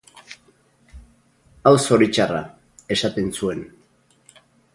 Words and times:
Hau 1.65 1.73
zoritxarra!, 1.89 2.41
esaten 2.97 3.31
zuen. 3.37 3.63